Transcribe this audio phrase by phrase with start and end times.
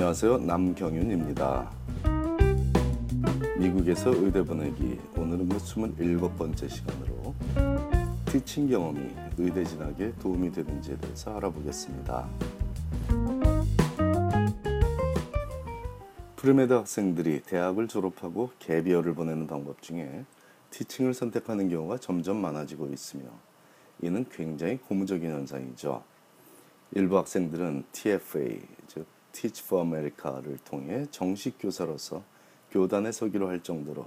[0.00, 0.38] 안녕하세요.
[0.38, 1.70] 남경윤입니다.
[3.58, 7.34] 미국에서 의대 보내기 오늘은 그 27번째 시간으로
[8.24, 12.26] teaching 경험이 의대 진학에 도움이 되는지에 대해서 알아보겠습니다.
[16.36, 20.24] premed 학생들이 대학을 졸업하고 gap year를 보내는 방법 중에
[20.70, 23.24] teaching을 선택하는 경우가 점점 많아지고 있으며
[24.00, 26.02] 이는 굉장히 고무적인 현상이죠.
[26.92, 32.22] 일부 학생들은 TFA, 즉 Teach for America를 통해 정식 교사로서
[32.70, 34.06] 교단에 서기로 할 정도로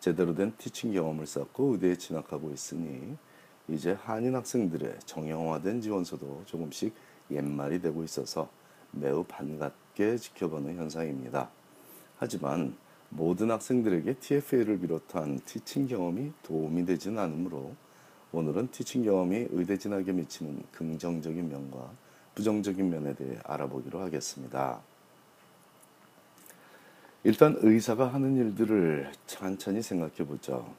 [0.00, 3.16] 제대로 된 티칭 경험을 쌓고 의대에 진학하고 있으니
[3.68, 6.94] 이제 한인 학생들의 정형화된 지원서도 조금씩
[7.30, 8.50] 옛말이 되고 있어서
[8.90, 11.50] 매우 반갑게 지켜보는 현상입니다.
[12.18, 12.76] 하지만
[13.08, 17.74] 모든 학생들에게 TFA를 비롯한 티칭 경험이 도움이 되지는 않으므로
[18.32, 21.92] 오늘은 티칭 경험이 의대 진학에 미치는 긍정적인 면과
[22.34, 24.80] 부정적인 면에 대해 알아보기로 하겠습니다.
[27.22, 30.74] 일단 의사가 하는 일들을 천천히 생각해 보죠.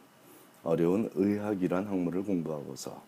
[0.63, 3.01] 어려운 의학이란 학문을 공부하고서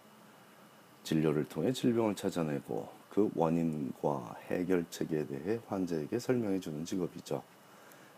[1.03, 7.41] 진료를 통해 질병을 찾아내고 그 원인과 해결책에 대해 환자에게 설명해 주는 직업이죠.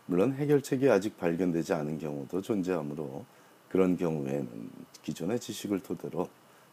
[0.06, 3.24] 물론 해결책이 아직 발견되지 않은 경우도 존재하므로
[3.68, 4.70] 그런 경우에는
[5.02, 6.28] 기존의 지식을 토대로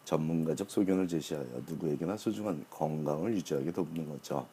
[0.08, 4.47] 전문가적 소견을 제시하여 누구에게나 소중한 건강을 유지하게 돕는 거죠.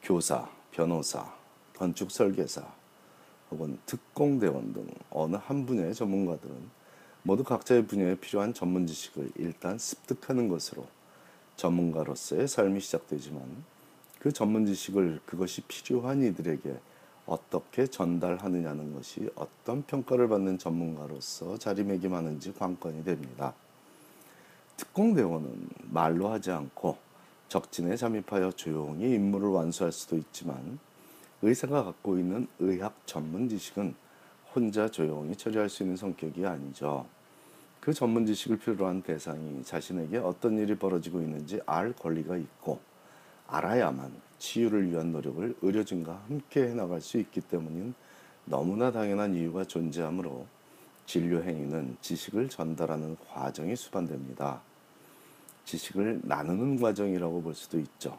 [0.00, 1.34] 교사, 변호사,
[1.74, 2.64] 건축 설계사,
[3.50, 6.54] 혹은 특공대원 등 어느 한 분야의 전문가들은
[7.24, 10.86] 모두 각자의 분야에 필요한 전문 지식을 일단 습득하는 것으로
[11.56, 13.42] 전문가로서의 삶이 시작되지만
[14.20, 16.78] 그 전문 지식을 그것이 필요한 이들에게
[17.26, 23.52] 어떻게 전달하느냐는 것이 어떤 평가를 받는 전문가로서 자리매김하는지 관건이 됩니다.
[24.80, 26.96] 특공 대원은 말로 하지 않고
[27.48, 30.78] 적진에 잠입하여 조용히 임무를 완수할 수도 있지만
[31.42, 33.94] 의사가 갖고 있는 의학 전문 지식은
[34.54, 37.04] 혼자 조용히 처리할 수 있는 성격이 아니죠.
[37.78, 42.80] 그 전문 지식을 필요로 한 대상이 자신에게 어떤 일이 벌어지고 있는지 알 권리가 있고
[43.48, 47.92] 알아야만 치유를 위한 노력을 의료진과 함께 해나갈 수 있기 때문인
[48.46, 50.46] 너무나 당연한 이유가 존재하므로
[51.04, 54.69] 진료 행위는 지식을 전달하는 과정이 수반됩니다.
[55.64, 58.18] 지식을 나누는 과정이라고 볼 수도 있죠.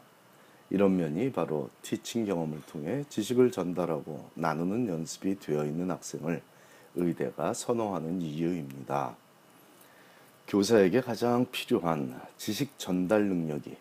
[0.70, 6.42] 이런 면이 바로 티칭 경험을 통해 지식을 전달하고 나누는 연습이 되어 있는 학생을
[6.94, 9.16] 의대가 선호하는 이유입니다.
[10.48, 13.76] 교사에게 가장 필요한 지식 전달 능력이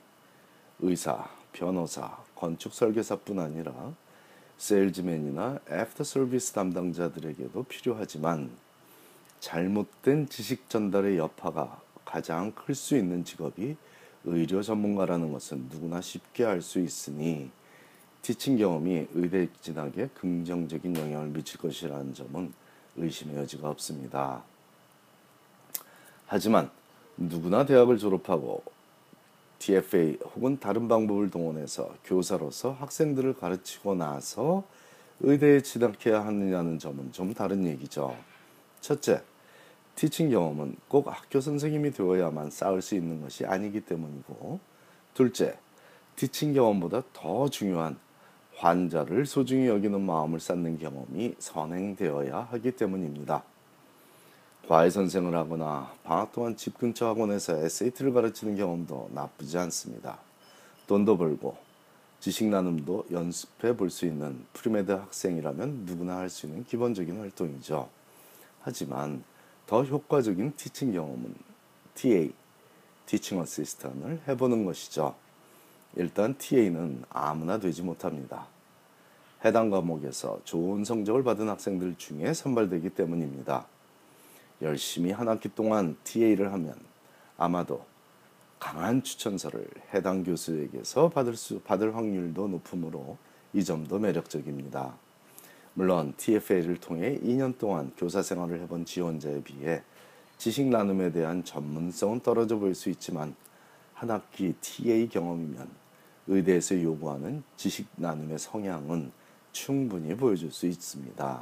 [0.80, 3.94] 의사, 변호사, 건축 설계사뿐 아니라
[4.58, 8.52] 세일즈맨이나 애프터 서비스 담당자들에게도 필요하지만
[9.40, 13.78] 잘못된 지식 전달의 여파가 가장 클 수 있는 직업이
[14.26, 17.50] 의료 전문가라는 것은 누구나 쉽게 알 수 있으니
[18.22, 22.54] teaching 경험이 의대 진학에 긍정적인 영향을 미칠 것이라는 점은
[22.98, 24.44] 의심의 여지가 없습니다.
[26.28, 26.70] 하지만
[27.18, 28.62] 누구나 대학을 졸업하고
[29.60, 34.64] TFA 혹은 다른 방법을 동원해서 교사로서 학생들을 가르치고 나서
[35.22, 38.16] 의대에 진학해야 하느냐는 점은 좀 다른 얘기죠.
[38.82, 39.22] 첫째,
[40.02, 44.60] 티칭 경험은 꼭 학교 선생님이 되어야만 쌓을 수 있는 것이 아니기 때문이고
[45.14, 45.60] 둘째,
[46.16, 48.00] 티칭 경험보다 더 중요한
[48.56, 53.44] 환자를 소중히 여기는 마음을 쌓는 경험이 선행되어야 하기 때문입니다.
[54.68, 60.18] 과외 선생을 하거나 방학 동안 집 근처 학원에서 SAT를 가르치는 경험도 나쁘지 않습니다.
[60.88, 61.56] 돈도 벌고
[62.20, 67.88] 지식 나눔도 연습해 볼 수 있는 premed 학생이라면 누구나 할 수 있는 기본적인 활동이죠.
[68.64, 69.24] 하지만
[69.72, 71.34] 더 효과적인 teaching 경험은
[71.96, 72.34] TA,
[73.06, 75.16] teaching assistant을 해보는 것이죠.
[75.96, 78.48] 일단 TA는 아무나 되지 못합니다.
[79.46, 83.66] 해당 과목에서 좋은 성적을 받은 학생들 중에 선발되기 때문입니다.
[84.62, 86.76] 열심히 한 학기 동안 TA를 하면
[87.38, 87.86] 아마도
[88.60, 93.18] 강한 추천서를 해당 교수에게서 받을 수 받을 확률도 높으므로
[93.54, 94.98] 이 점도 매력적입니다.
[95.74, 99.82] 물론 TFA를 통해 2년 동안 교사 생활을 해본 지원자에 비해
[100.38, 103.36] 지식 나눔에 대한 전문성은 떨어져 보일 수 있지만
[103.94, 105.68] 한 학기 TA 경험이면
[106.28, 109.12] 의대에서 요구하는 지식 나눔의 성향은
[109.52, 111.42] 충분히 보여줄 수 있습니다.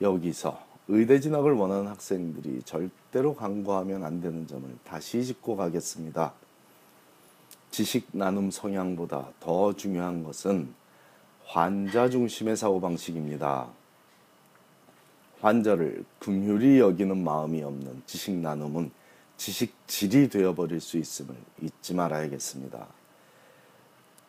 [0.00, 6.34] 여기서 의대 진학을 원하는 학생들이 절대로 간과하면 안 되는 점을 다시 짚고 가겠습니다.
[7.70, 10.74] 지식 나눔 성향보다 더 중요한 것은
[11.52, 13.68] 환자 중심의 사고방식입니다.
[15.42, 18.90] 환자를 긍휼히 여기는 마음이 없는 지식 나눔은
[19.36, 22.86] 지식질이 되어버릴 수 있음을 잊지 말아야겠습니다.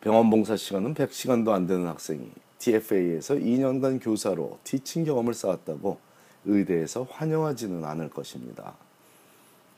[0.02, 5.98] 병원 봉사 시간은 100시간도 안 되는 학생이 DFA에서 2년간 교사로 티칭 경험을 쌓았다고
[6.44, 8.74] 의대에서 환영하지는 않을 것입니다.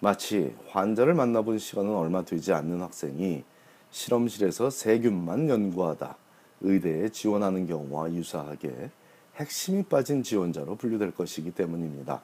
[0.00, 3.44] 마치 환자를 만나본 시간은 얼마 되지 않는 학생이
[3.92, 6.25] 실험실에서 세균만 연구하다
[6.60, 8.90] 의대에 지원하는 경우와 유사하게
[9.36, 12.22] 핵심이 빠진 지원자로 분류될 것이기 때문입니다.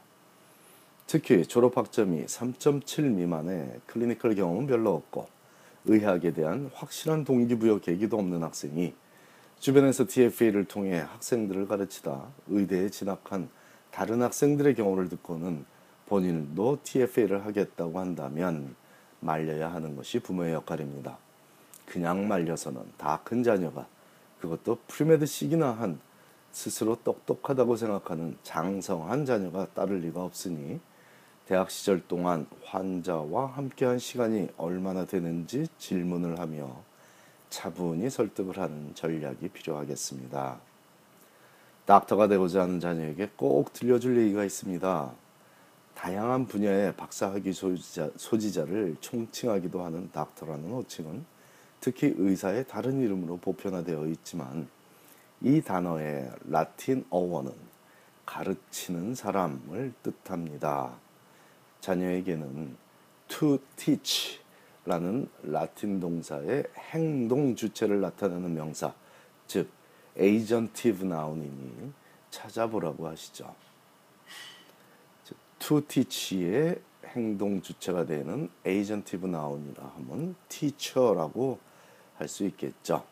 [1.06, 5.28] 특히 졸업학점이 3.7 미만의 클리니컬 경험은 별로 없고
[5.84, 8.94] 의학에 대한 확실한 동기부여 계기도 없는 학생이
[9.60, 13.48] 주변에서 TFA를 통해 학생들을 가르치다 의대에 진학한
[13.90, 15.64] 다른 학생들의 경우를 듣고는
[16.06, 18.74] 본인도 TFA를 하겠다고 한다면
[19.20, 21.18] 말려야 하는 것이 부모의 역할입니다.
[21.86, 23.86] 그냥 말려서는 다 큰 자녀가
[24.42, 26.00] 그것도 프리메드식이나 한
[26.50, 30.80] 스스로 똑똑하다고 생각하는 장성한 자녀가 따를 리가 없으니
[31.46, 36.82] 대학 시절 동안 환자와 함께한 시간이 얼마나 되는지 질문을 하며
[37.50, 40.58] 차분히 설득을 하는 전략이 필요하겠습니다.
[41.86, 45.12] 닥터가 되고자 하는 자녀에게 꼭 들려줄 얘기가 있습니다.
[45.94, 51.31] 다양한 분야의 박사학위 소지자, 소지자를 총칭하기도 하는 닥터라는 호칭은
[51.82, 54.68] 특히 의사의 다른 이름으로 보편화되어 있지만
[55.40, 57.52] 이 단어의 라틴 어원은
[58.24, 60.94] 가르치는 사람을 뜻합니다.
[61.80, 62.76] 자녀에게는
[63.26, 64.38] to teach
[64.84, 68.94] 라는 라틴 동사의 행동 주체를 나타내는 명사,
[69.48, 69.68] 즉
[70.16, 71.92] agentive noun이니
[72.30, 73.52] 찾아보라고 하시죠.
[75.58, 81.71] to teach의 행동 주체가 되는 agentive noun이라 하면 teacher라고
[82.22, 83.04] 할수 있겠죠.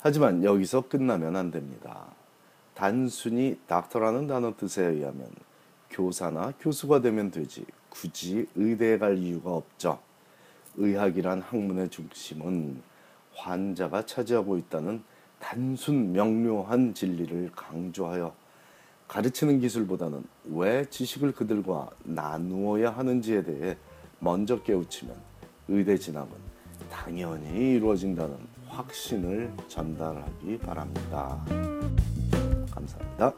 [0.00, 2.06] 하지만 여기서 끝나면 안 됩니다.
[2.74, 5.28] 단순히 닥터라는 단어 뜻에 의하면
[5.90, 9.98] 교사나 교수가 되면 되지 굳이 의대에 갈 이유가 없죠.
[10.76, 12.80] 의학이란 학문의 중심은
[13.34, 15.02] 환자가 차지하고 있다는
[15.40, 18.34] 단순 명료한 진리를 강조하여
[19.08, 23.76] 가르치는 기술보다는 왜 지식을 그들과 나누어야 하는지에 대해
[24.20, 25.16] 먼저 깨우치면
[25.68, 26.47] 의대 진학은
[26.90, 28.36] 당연히 이루어진다는
[28.68, 31.44] 확신을 전달하기 바랍니다.
[32.70, 33.32] 감사합니다.